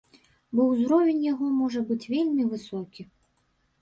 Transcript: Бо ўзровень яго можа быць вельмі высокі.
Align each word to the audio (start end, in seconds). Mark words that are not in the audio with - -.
Бо 0.59 0.63
ўзровень 0.69 1.21
яго 1.25 1.49
можа 1.59 1.79
быць 1.91 2.09
вельмі 2.17 2.43
высокі. 2.55 3.01